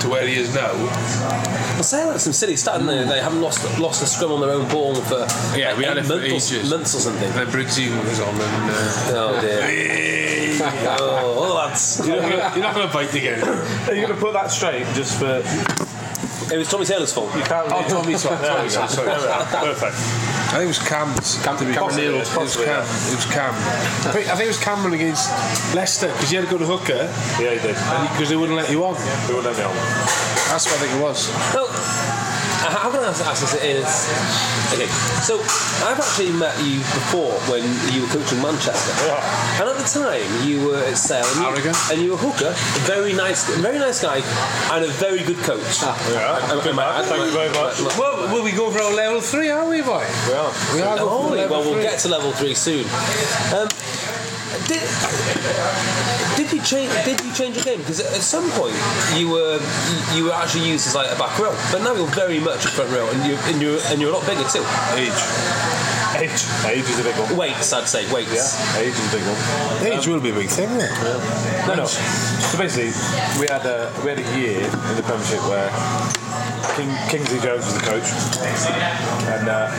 [0.00, 3.04] to where he is now, Well, Sale had some silly stat, didn't they?
[3.16, 6.06] They haven't lost lost a scrum on their own ball for Yeah, we had it
[6.06, 6.70] for months, or, ages.
[6.70, 7.30] months or something.
[7.34, 10.56] then Briggsy was on, and uh, Oh dear.
[10.98, 12.00] oh, lads.
[12.06, 13.42] you're not gonna- you're not going to bite again.
[13.88, 15.42] Are you going to put that straight just for
[16.54, 17.36] It was Tommy Taylor's fault.
[17.36, 17.68] you can't?
[17.70, 19.64] Oh, Tommy, sorry, Tommy, sorry, sorry.
[19.74, 20.29] Perfect.
[20.50, 21.38] I think it was Cam's.
[21.44, 21.98] Cam- to be Cam fair.
[21.98, 22.82] Neil, It was Cam.
[22.82, 23.54] It was Cam.
[23.54, 25.30] I think, I think it was Cameron against
[25.74, 27.06] Leicester because he had a good hooker
[27.38, 27.76] Yeah, he did.
[28.12, 28.94] because they wouldn't let you on.
[29.28, 29.74] We wouldn't let me on.
[30.50, 31.30] That's what I think it was.
[31.54, 31.70] Well,
[32.70, 33.54] how can I ask, ask this?
[33.61, 33.90] Is
[34.74, 34.87] okay.
[35.26, 35.38] So
[35.87, 39.61] I've actually met you before when you were coaching Manchester, Yeah.
[39.61, 41.76] and at the time you were at Sale, and you, Arrogant.
[41.90, 44.22] and you were a hooker, a very nice, very nice guy,
[44.72, 45.83] and a very good coach.
[45.83, 46.38] Yeah.
[46.38, 46.88] I- I- Good I- man.
[46.88, 47.80] I- Thank you very I- much.
[47.80, 50.04] I- Well, will we go for our level three, are we, boy?
[50.28, 50.52] We are.
[50.74, 52.85] We are going Oh, for level well, we'll get to level three soon.
[53.56, 53.68] Um,
[54.66, 54.82] did,
[56.36, 56.90] did you change?
[57.04, 57.78] Did you change your game?
[57.78, 58.74] Because at some point
[59.16, 59.60] you were
[60.14, 62.68] you were actually used as like a back row, but now you're very much a
[62.68, 64.64] front row, and you and you're and you're a lot bigger too.
[64.98, 65.20] Age.
[66.18, 66.42] Age.
[66.66, 67.36] Age is a big one.
[67.36, 68.34] Weights, I'd say weights.
[68.34, 68.80] Yeah.
[68.82, 69.38] Age is a big one.
[69.86, 70.90] Age will be a big thing, then.
[71.66, 71.86] No, no.
[71.86, 72.92] So basically,
[73.40, 75.70] we had a we had a year in the Premiership where
[76.76, 78.08] King, Kingsley Jones was the coach,
[79.32, 79.70] and uh,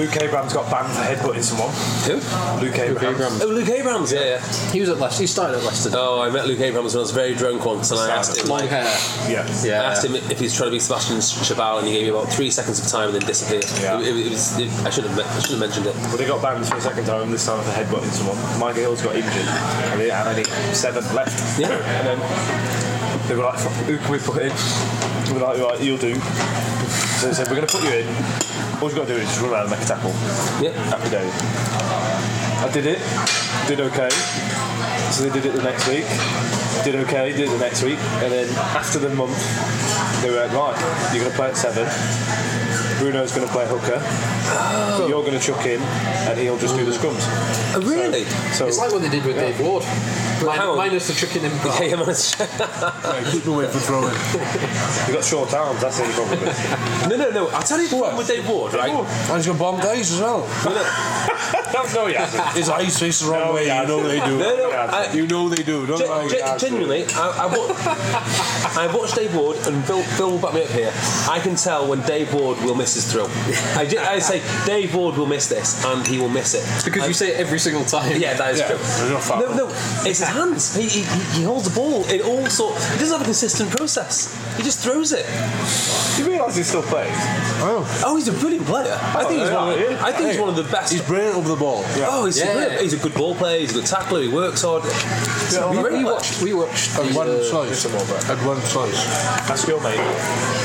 [0.00, 1.68] Luke Abraham got banned for headbutting someone.
[2.08, 2.16] Who?
[2.64, 3.36] Luke Abraham.
[3.42, 4.06] Oh, Luke Abraham.
[4.08, 4.72] Yeah, yeah.
[4.72, 5.22] He was at Leicester.
[5.22, 5.90] He started at Leicester.
[5.92, 8.48] Oh, I met Luke Abraham when I was very drunk once, and I asked him.
[8.48, 8.88] Long Like, hair.
[9.28, 9.44] Yeah.
[9.62, 9.82] Yeah.
[9.82, 12.32] I asked him if he's trying to be Sebastian Chabal, and he gave me about
[12.32, 13.66] three seconds of time and then disappeared.
[13.82, 14.00] Yeah.
[14.00, 15.94] It, it, it was, it, I should have I should have mentioned it.
[16.08, 18.38] But they got banned for a second time, this time for headbutting someone.
[18.58, 19.48] Michael Hill's got injured,
[19.92, 21.36] and, they, and only seven left.
[21.60, 21.76] Yeah.
[21.76, 24.52] And then they were like, who can we put in?
[25.28, 26.14] We were like, right, you'll do.
[27.20, 28.49] So they said, we're going to put you in.
[28.80, 30.10] All you've got to do is just run around and make a tackle.
[30.64, 30.72] Yeah.
[30.88, 31.28] Happy day.
[32.64, 33.00] I did it,
[33.68, 34.08] did okay.
[35.12, 36.04] So they did it the next week,
[36.84, 39.36] did okay, did it the next week, and then after the month,
[40.22, 41.84] they were like, right, you're going to play at seven.
[43.00, 44.00] Bruno's going to play hooker.
[44.00, 45.06] Oh.
[45.08, 45.80] You're going to chuck in,
[46.28, 47.24] and he'll just do the scrums.
[47.74, 48.24] Oh, really?
[48.52, 49.84] So It's like what they did with Dave Ward.
[50.40, 54.14] But hang minus the chicken in Yeah, yeah, man, it's- Yeah, keep away from throwing.
[55.06, 56.40] You've got short arms, that's the only problem.
[57.10, 57.48] no, no, no.
[57.48, 58.90] I'll tell you the problem with Dave Ward, right?
[58.90, 60.40] And he's got bombed eyes as well.
[60.64, 60.72] No,
[61.74, 62.46] no, no, he hasn't.
[62.56, 63.68] His eyes face the wrong No, way.
[63.68, 64.38] he You know they do.
[64.38, 64.70] no, no.
[64.70, 65.86] I, You know they do.
[65.86, 66.28] Don't Gen- lie.
[66.28, 67.74] gen- genuinely, I, I, wa-
[68.80, 70.92] I watched Dave Ward, and Phil, Phil will back me up here.
[71.28, 73.26] I can tell when Dave Ward will miss his throw.
[73.78, 76.84] I, ju- I say Dave Ward will miss this, and he will miss it.
[76.84, 78.20] Because you say it every single time.
[78.20, 78.76] Yeah, that is Yeah, true.
[78.78, 79.40] there's no foul.
[79.40, 80.74] No, no, it's his hands.
[80.76, 81.02] He, he,
[81.38, 82.74] he holds the ball in all sort.
[82.94, 84.34] He doesn't have a consistent process.
[84.56, 85.26] He just throws it.
[86.16, 87.10] Do you realise he still plays?
[87.62, 88.96] Oh, Oh, he's a brilliant player.
[89.00, 89.68] I think he's yeah, one.
[89.72, 90.04] Of the, yeah.
[90.04, 90.92] I think he's one of the best.
[90.92, 91.82] he's brilliant over the ball.
[91.96, 92.06] Yeah.
[92.10, 92.52] Oh, he's, Yeah.
[92.54, 92.80] brilliant.
[92.82, 93.60] he's a good ball player.
[93.60, 94.22] He's a good tackler.
[94.22, 94.82] He works hard.
[94.84, 96.04] He's a We, we player.
[96.04, 96.42] watched.
[96.42, 96.96] We watched.
[96.98, 97.84] At one uh, slice.
[98.30, 99.00] At one slice.
[99.48, 100.00] That's your mate.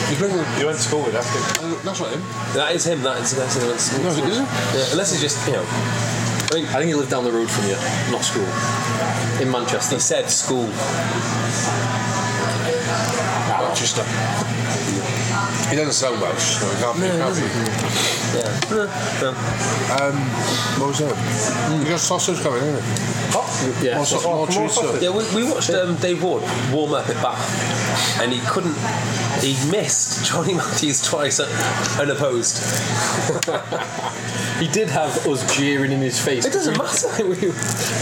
[0.10, 0.20] He's.
[0.22, 1.44] You went to school with, ask him.
[1.66, 2.22] Uh, That's not him.
[2.54, 3.02] That is him.
[3.04, 4.04] That is the guy who went to school.
[4.04, 4.46] No, it isn't.
[4.46, 6.25] Yeah, unless he's just, you know.
[6.52, 7.76] I mean, I think he lived down the road from you,
[8.12, 8.48] not school.
[9.42, 9.96] In Manchester.
[9.96, 10.68] he said school.
[13.50, 14.04] Manchester.
[15.70, 17.08] He doesn't sound Welsh, so he can't be.
[17.08, 17.42] can't be.
[18.36, 18.52] Yeah.
[20.00, 20.16] Um,
[20.80, 21.80] what was that?
[21.82, 23.84] You got sausage coming, isn't it?
[23.84, 23.96] Yeah.
[23.98, 24.76] More, so- more treats.
[24.76, 25.00] sir.
[25.02, 28.76] Yeah, we, we watched um, Dave Ward warm up at Bath, and he couldn't.
[29.42, 32.62] He missed Johnny Matthews twice uh, unopposed.
[34.60, 36.46] He did have us jeering in his face.
[36.46, 37.10] It doesn't matter.
[37.28, 37.36] we,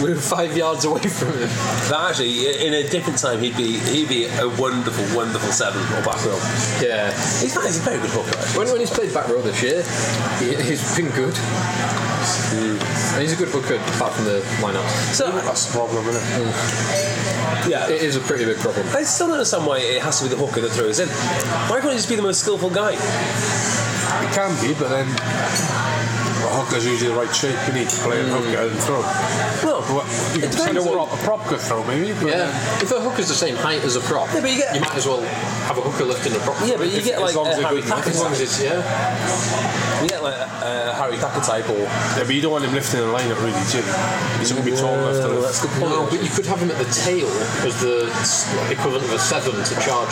[0.04, 1.50] we were five yards away from him.
[1.90, 6.06] That actually, in a different time, he'd be he'd be a wonderful, wonderful seven or
[6.06, 6.38] back row.
[6.80, 7.10] Yeah.
[7.42, 8.38] He's, he's a very good hooker.
[8.58, 9.82] When, when he's played back row this year,
[10.38, 11.34] he, he's been good.
[13.14, 14.88] And he's a good hooker apart from the lineup.
[15.14, 16.48] So That's the problem, isn't it?
[16.48, 17.70] Mm.
[17.70, 18.88] yeah, It is a pretty big problem.
[18.96, 21.10] I still don't understand why it has to be the hooker that throws in.
[21.70, 22.94] Why can't he just be the most skillful guy?
[22.94, 25.08] It can be, but then
[26.44, 29.02] a hooker's usually the right shape, you need to play a hooker and throw.
[29.64, 30.84] Well, Well, you it can depends.
[30.84, 32.14] say a prop, a prop could throw, maybe.
[32.14, 32.38] But Yeah.
[32.48, 34.82] then- If a hooker's the same height as a prop, Yeah, but you get- you
[34.82, 35.22] might as well
[35.68, 36.56] have a hooker lifting a prop.
[36.66, 37.98] Yeah, but you If- get like as long as a Harry good enough.
[38.00, 38.48] Tacker As long as type.
[38.48, 40.04] it's yeah.
[40.04, 41.78] You get like a Harry Thacker type or.
[41.80, 43.84] yeah, but you don't want him lifting the lineup really, do you?
[44.40, 45.44] He's going to be tall enough to lift.
[45.48, 45.92] That's good point.
[45.92, 47.30] No, but you could have him at the tail
[47.64, 48.12] as the
[48.70, 50.10] equivalent of a seven to charge.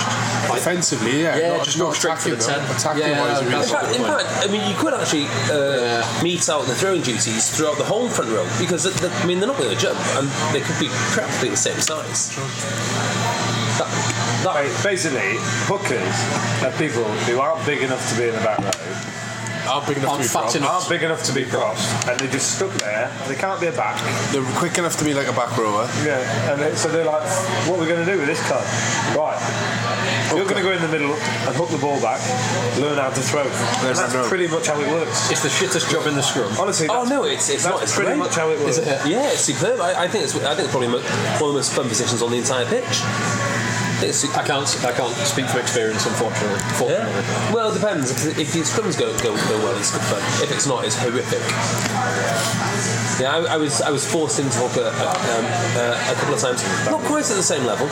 [0.50, 1.36] Like, Offensively, yeah.
[1.36, 2.76] Yeah, not, just not go straight for attacking the 10.
[2.78, 6.76] Attacking Yeah, wise, that's In fact, I mean, you could actually uh, meet out the
[6.76, 10.00] throwing duties throughout the whole front row because, I mean, they're not going to jump
[10.18, 12.36] and they could be practically the same size.
[13.78, 13.90] That,
[14.44, 16.18] that, basically, hookers
[16.64, 19.21] are people who aren't big enough to be in the back row,
[19.72, 20.70] aren't big enough to be fat enough.
[20.70, 23.08] aren't big enough to be props, and they're just stuck there.
[23.28, 23.96] They can't be a back.
[24.32, 25.88] They're quick enough to be like a back rower.
[26.04, 27.24] Yeah, and they, so they're like,
[27.68, 28.66] what are we going to do with this card?
[29.16, 29.40] Right.
[30.36, 32.20] You're going to go in the middle and hook the ball back,
[32.80, 33.44] learn how to throw.
[33.44, 34.28] And that's no.
[34.28, 35.32] pretty much how it works.
[35.32, 36.52] it's the shittest job in the scrum.
[36.60, 37.84] Honestly, oh no, it's it's not.
[37.84, 38.20] It's pretty great.
[38.20, 38.78] much how it works.
[38.78, 39.08] Is it?
[39.08, 39.80] Yeah, it's superb.
[39.80, 42.32] I, I think it's I think it's probably one of the most fun positions on
[42.32, 43.04] the entire pitch.
[44.02, 44.66] I it's, I can't.
[44.84, 46.58] I can't speak from experience, unfortunately.
[46.90, 47.54] Yeah.
[47.54, 48.10] Well, it depends.
[48.10, 50.22] If, if your scrums go, go go well, it's good fun.
[50.42, 51.42] If it's not, it's horrific.
[53.22, 55.46] Yeah, I, I was I was forced into hooker um,
[55.78, 57.88] uh, a couple of times, not quite at the same level.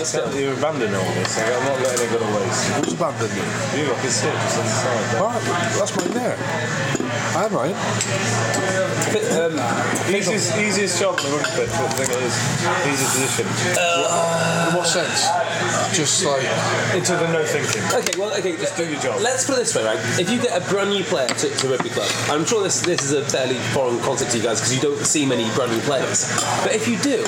[0.00, 1.36] So you abandon all this.
[1.36, 2.72] Like, I'm not letting it go to waste.
[2.72, 3.44] Who's abandoned me?
[3.76, 5.04] You got his sit just on the side.
[5.12, 5.20] there.
[5.20, 5.36] What?
[5.76, 6.36] That's mine there.
[7.36, 7.76] I had mine.
[9.12, 9.60] Um,
[10.08, 12.32] Easiest, easiest job in the rugby pitch, what the thing is,
[12.88, 13.46] easiest position.
[13.76, 15.28] In what sense?
[15.96, 16.44] Just like
[16.96, 17.82] Into the no thinking.
[17.92, 19.20] Okay, well, okay, Just do your job.
[19.20, 20.00] Let's put it this way, right?
[20.18, 23.02] If you get a brand new player to, to rugby club, I'm sure this this
[23.04, 25.80] is a fairly foreign concept to you guys because you don't see many brand new
[25.84, 26.24] players.
[26.64, 27.20] But if you do,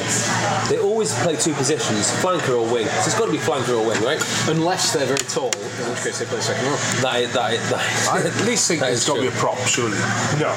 [0.69, 2.87] they always play two positions, flanker or wing.
[3.05, 4.21] So it's got to be flanker or wing, right?
[4.49, 6.77] Unless they're very tall, in which case they play second row.
[7.05, 9.29] That is, that is, that is, I at least think that it's got to be
[9.29, 9.97] a prop, surely.
[10.41, 10.53] No.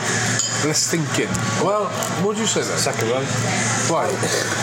[0.66, 1.34] Less thinking.
[1.66, 1.86] Well,
[2.22, 2.78] what would you say then?
[2.78, 3.24] Second row.
[3.90, 4.08] Why?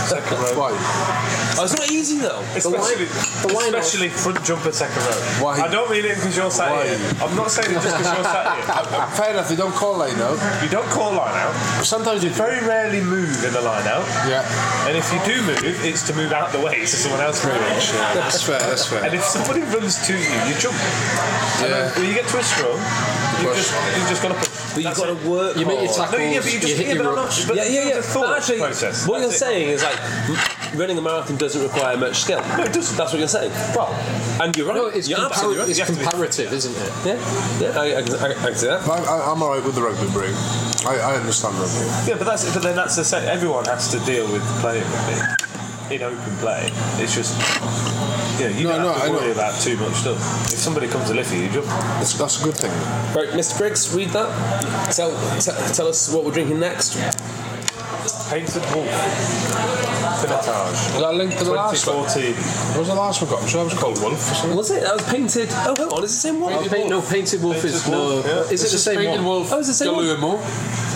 [0.07, 0.55] Second row.
[0.59, 0.71] Why?
[1.57, 2.41] Oh, it's not easy though.
[2.55, 5.19] Especially, the line- especially front jumper second row.
[5.43, 5.61] Why?
[5.61, 6.87] I don't mean it because you're sat Why?
[6.87, 6.99] here.
[7.23, 8.65] I'm not saying it just because you're sat here.
[8.95, 10.39] Uh, Fair enough, You don't call line out.
[10.63, 11.55] You don't call line out.
[11.85, 14.05] Sometimes you You very rarely move in the line out.
[14.29, 14.45] Yeah.
[14.87, 17.51] And if you do move, it's to move out the way so someone else can
[17.53, 17.61] move.
[18.15, 19.05] That's fair, that's fair.
[19.05, 20.77] And if somebody runs to you, you jump.
[21.63, 21.99] And then Yeah.
[21.99, 22.79] when you get to a scrum,
[23.45, 23.57] you Push.
[23.71, 24.51] just you just got to push.
[24.75, 26.11] But you've got to work You make your hard.
[26.11, 26.19] tackles.
[26.19, 27.47] No, yeah, but you just hit yeah, your but not- rucks.
[27.47, 28.03] but Yeah, yeah, yeah.
[28.15, 29.07] But actually, process.
[29.07, 29.39] what you're it.
[29.39, 29.99] saying is like
[30.75, 32.41] running a marathon doesn't require much skill.
[32.59, 32.97] No, it doesn't.
[32.97, 33.53] That's what you're saying.
[33.77, 33.93] Well,
[34.43, 34.75] and you're right.
[34.77, 35.69] No, it's, you're compar- absolutely right.
[35.69, 36.93] it's You have to be- comparative, isn't it?
[37.07, 38.83] Yeah, yeah, I, I, can- I, I can see that.
[38.89, 40.35] I, I, I'm alright with the rugby break.
[40.87, 41.87] I, I understand rugby.
[42.11, 43.29] Yeah, but that's but then that's the same.
[43.29, 46.71] Everyone has to deal with playing rugby in open play.
[46.99, 47.37] It's just
[48.39, 49.19] yeah, you No, don't no, have I to know.
[49.21, 50.19] worry about too much stuff.
[50.53, 51.67] If somebody comes to lift you, you jump.
[51.67, 52.71] That's, that's a good thing.
[53.15, 53.59] Right, Mr.
[53.59, 54.93] Briggs, read that.
[54.93, 56.97] Tell, t- tell us what we're drinking next.
[58.31, 58.89] Painted Wolf.
[60.21, 60.95] Pinotage.
[60.95, 62.05] Was that linked to the last one?
[62.05, 62.35] 2014.
[62.35, 63.43] What was the last one got?
[63.43, 64.57] I'm sure that was called Wolf or something.
[64.57, 64.83] Was it?
[64.83, 65.49] That was painted.
[65.53, 66.53] Oh, hang on, is it the same one?
[66.53, 68.33] Oh, paint, no, Painted Wolf is Painted Wolf, no.
[68.33, 68.51] yeah.
[68.51, 69.25] Is it the same Painted one?
[69.25, 69.53] Wolf.
[69.53, 70.05] Oh, it's the same one?
[70.05, 70.39] Guillermo.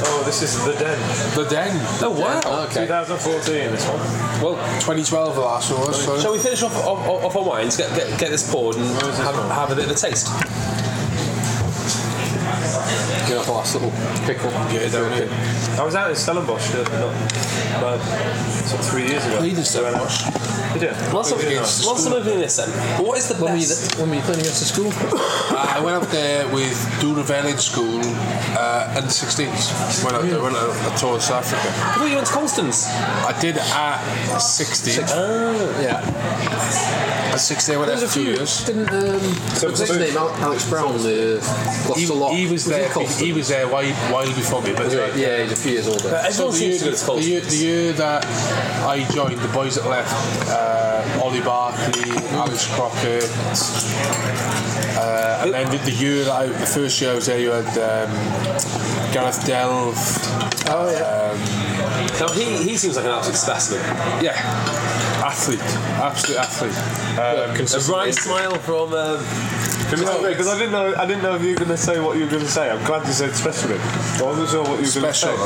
[0.01, 0.99] Oh, this is The Den.
[1.35, 1.75] The Den.
[2.03, 2.41] Oh, wow.
[2.45, 2.87] Oh, okay.
[2.87, 3.99] 2014, this one.
[4.43, 6.05] Well, 2012 the last one was.
[6.05, 6.19] So.
[6.21, 8.85] shall we finish off, off, off our wines, get, get, get this poured, and
[9.19, 10.29] have, have a bit of a taste?
[13.29, 13.91] You know, the last little
[14.25, 14.51] pickle.
[14.73, 15.29] Yeah, down here.
[15.79, 17.13] I was out in Stellenbosch uh, not,
[17.79, 18.01] about
[18.65, 19.37] sort of three years ago.
[19.39, 20.25] Played in Stellenbosch.
[20.73, 21.13] Did you?
[21.13, 22.69] Lots of, Oh, you didn't lots of opening this then.
[23.05, 23.99] What is the When were, you, best?
[23.99, 24.93] when were you playing against the school?
[25.57, 28.01] I went up there with Doona Village School
[28.57, 31.69] uh, under 16s when I, when I, I toured South Africa.
[31.69, 32.87] I thought you went to Constance.
[32.89, 34.95] I did at 16.
[35.85, 36.01] Yeah.
[36.01, 38.23] At 16, I went there There's a few.
[38.23, 38.65] years.
[38.65, 39.21] Didn't um,
[39.55, 40.17] So- what's his name?
[40.17, 40.87] Alex Brown.
[40.95, 41.39] Uh,
[41.89, 42.35] lost He, a lot.
[42.35, 42.89] he was he there.
[42.91, 43.25] Colston?
[43.27, 44.73] He was there while, while before me.
[44.73, 45.23] But Was he?
[45.23, 46.11] Yeah, he's a few years older.
[46.11, 48.27] But So the year, seems to go to the, year, the year that
[48.85, 50.13] I joined, the boys that left,
[50.49, 53.31] uh, Ollie Barkley, Alex Crockett,
[54.99, 57.53] uh, and then the, the year that I, the first year I was there, you
[57.53, 58.11] had um,
[59.13, 59.95] Gareth Delve.
[60.71, 61.37] Oh yeah.
[62.21, 63.81] Now, he, he seems like an absolute specimen.
[64.23, 64.35] Yeah,
[65.29, 65.61] athlete,
[66.01, 66.77] absolute athlete.
[67.19, 68.93] Um, A wry smile from.
[68.95, 69.19] Um,
[69.91, 72.25] Because I didn't know, I didn't know if you were going to say what you
[72.25, 72.69] were going to say.
[72.71, 73.81] I'm glad you said specimen.
[73.81, 75.33] I wasn't sure what you were going to say.
[75.33, 75.37] Special.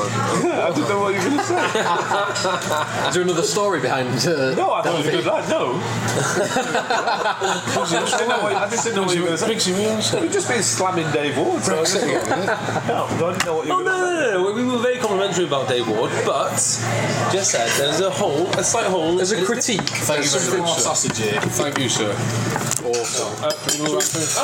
[0.49, 1.63] Yeah, I didn't know what you were going to say.
[3.09, 4.09] Is there another story behind?
[4.27, 5.49] Uh, No, I thought it was a good lad.
[5.49, 5.63] No.
[6.63, 9.55] I just didn't know what, I just didn't know what you were going to say.
[9.55, 10.13] Briggsy Williams.
[10.13, 11.63] You've just been slamming Dave Ward.
[11.63, 14.43] So I just, no, I didn't know what you Oh were no, going to no,
[14.43, 14.53] no, no!
[14.59, 16.51] We were very complimentary about Dave Ward, but
[17.33, 19.17] just said there's a hole, a slight hole.
[19.17, 19.72] There's a critique.
[19.79, 20.95] Thank you very much, sir.
[20.95, 22.11] Thank you, sir.
[22.83, 23.33] Awesome.
[23.43, 23.99] Oh,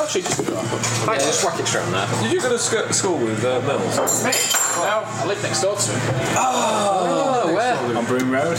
[0.05, 2.07] Actually, just Yeah, just whack it straight on there.
[2.07, 2.23] say.
[2.23, 3.97] Did you go to sc- school with uh, Mills?
[4.25, 6.01] No, I live next door to him.
[6.37, 7.97] Oh, where?
[7.99, 8.57] On Broom Road.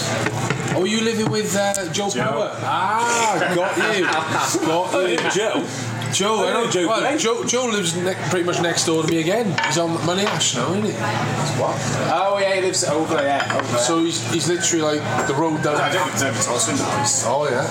[0.75, 2.51] Oh, you living with uh, Joe, Power?
[2.61, 4.05] Ah, got you.
[4.67, 5.17] got you.
[5.31, 5.65] Joe.
[6.13, 7.17] Joe, I know Joe well, Gray.
[7.17, 9.55] Joe, Joe lives ne- pretty much next door to me again.
[9.67, 10.91] He's on Money Ash now, isn't he?
[10.91, 11.75] What?
[12.11, 13.41] Oh yeah, he lives over there.
[13.51, 13.79] Over there.
[13.79, 15.75] So he's, he's literally like the road down.
[15.75, 16.79] I don't live over to Osmond.
[17.25, 17.63] Oh yeah.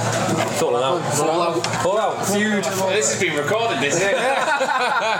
[0.58, 1.00] Falling out.
[1.14, 1.66] Fall out.
[1.82, 2.26] Fall out.
[2.26, 2.64] Feud.
[2.64, 3.78] This has been recorded.
[3.80, 4.00] This.
[5.08, 5.18] yeah.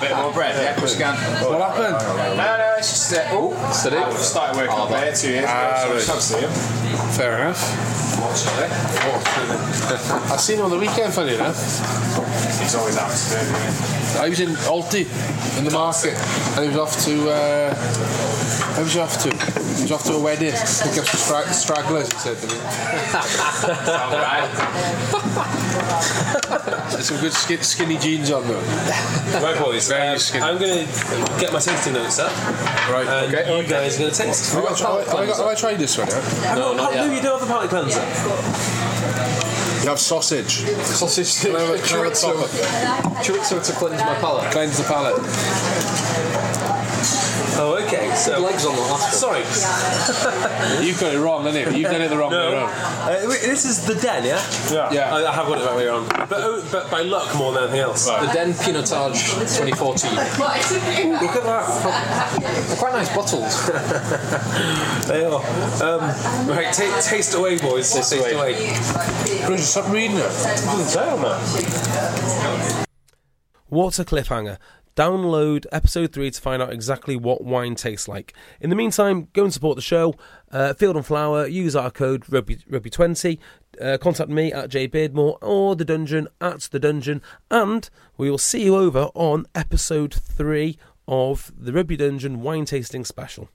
[0.00, 0.54] Bit more bread.
[0.56, 1.14] Yeah, push again.
[1.44, 1.98] What happened?
[2.36, 3.12] No, it's.
[3.12, 3.54] Uh, oh.
[3.56, 3.74] I've
[4.18, 5.50] started working up there two years ago.
[5.50, 6.02] So I right.
[6.02, 6.50] shall see him.
[7.12, 7.60] Fair enough.
[10.30, 11.56] I seen him on the weekend, funny enough.
[12.60, 14.20] He's always out to do it.
[14.20, 15.06] I was in Alti
[15.58, 16.14] in the market,
[16.56, 17.30] and he was off to.
[17.30, 18.29] Uh,
[18.74, 19.30] where was he off to?
[19.30, 22.10] He was off to a wedding, pick up some stra- stragglers.
[22.12, 22.58] He said to me.
[26.90, 28.60] There's some good skin- skinny jeans on though.
[29.42, 29.88] Right, boys.
[29.88, 30.44] Very um, skinny.
[30.44, 30.92] I'm going to
[31.40, 32.32] get my tasting notes up,
[32.90, 33.06] Right.
[33.06, 34.52] and you guys are going to taste.
[34.54, 36.08] Have I, have I- have I have I tried this one?
[36.08, 36.54] Yeah?
[36.54, 37.06] No, not yet.
[37.06, 38.00] No, you don't have the palate cleanser.
[39.82, 40.60] You have sausage.
[40.84, 41.40] Sausage.
[41.40, 42.34] Can I have a- can I have a Chorizo.
[43.24, 44.50] Chorizo to cleanse my palate.
[44.52, 45.16] Cleanse the palate.
[47.56, 48.14] Oh, okay.
[48.14, 49.40] So, Legs on the last sorry.
[50.86, 51.78] You've got it wrong, haven't you?
[51.78, 52.52] You've done it the wrong way No.
[52.52, 52.70] around.
[52.70, 54.40] Uh, wait, this is the den, yeah?
[54.70, 54.92] Yeah.
[54.92, 55.14] Yeah.
[55.14, 56.08] I, I have got it right way around.
[56.08, 58.06] But, oh, but by luck more than anything else.
[58.06, 60.10] The Den Pinotage 2014.
[61.20, 62.40] Look at that.
[62.68, 63.70] They're quite nice bottles.
[65.10, 65.42] They are.
[65.82, 66.00] Um,
[66.48, 67.92] right, ta taste away, boys.
[67.92, 68.54] Taste, away.
[69.44, 70.22] Chris, stop reading it.
[70.22, 72.86] doesn't say on that.
[73.68, 74.58] What a cliffhanger.
[75.00, 78.34] Download episode 3 to find out exactly what wine tastes like.
[78.60, 80.14] In the meantime, go and support the show.
[80.52, 83.38] Uh, Field and Flower, use our code Rugby, Rugby20.
[83.80, 87.22] Uh, contact me at jbeardmore or the dungeon at the dungeon.
[87.50, 90.76] And we will see you over on episode 3
[91.08, 93.48] of the Rugby Dungeon wine tasting special.